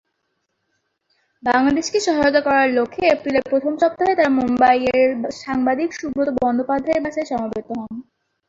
[1.43, 5.09] বাংলাদেশকে সহায়তা করার লক্ষ্যে এপ্রিলের প্রথম সপ্তাহে তারা মুম্বাইয়ের
[5.41, 7.93] সাংবাদিক সুব্রত বন্দ্যোপাধ্যায়ের বাসায় সমবেত হন।